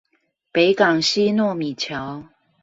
[0.51, 2.23] 北港溪糯米橋